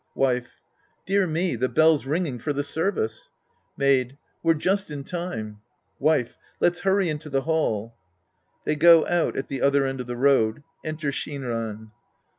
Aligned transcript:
Wife. 0.15 0.61
Dear 1.05 1.27
me, 1.27 1.55
the 1.55 1.69
bell's 1.69 2.07
ringing 2.07 2.39
for 2.39 2.53
the 2.53 2.63
service. 2.63 3.29
Maid. 3.77 4.17
We're 4.41 4.55
just 4.55 4.89
in 4.89 5.03
time. 5.03 5.59
Wife. 5.99 6.39
Let's 6.59 6.79
hurry 6.79 7.07
into 7.07 7.29
the 7.29 7.41
hall. 7.41 7.93
{J'hey 8.65 8.79
go 8.79 9.05
out 9.05 9.35
at 9.35 9.47
the 9.47 9.61
other 9.61 9.85
end 9.85 10.01
of 10.01 10.07
the 10.07 10.17
road. 10.17 10.63
Enter 10.83 11.11
Shinran.) 11.11 11.91